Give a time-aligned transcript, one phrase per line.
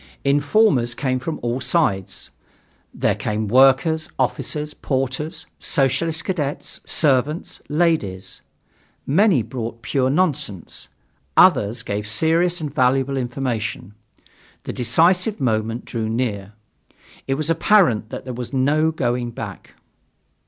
[0.23, 2.31] Informers came from all sides.
[2.91, 8.41] There came workers, officers, porters, Socialist cadets, servants, ladies.
[9.05, 10.87] Many brought pure nonsense.
[11.37, 13.93] Others gave serious and valuable information.
[14.63, 16.53] The decisive moment drew near.
[17.27, 19.75] It was apparent that there was no going back.